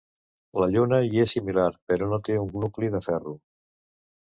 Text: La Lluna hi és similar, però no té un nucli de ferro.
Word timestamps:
La 0.63 0.69
Lluna 0.75 0.99
hi 1.09 1.21
és 1.25 1.35
similar, 1.37 1.67
però 1.93 2.11
no 2.15 2.21
té 2.31 2.41
un 2.49 2.53
nucli 2.67 2.95
de 2.97 3.07
ferro. 3.13 3.41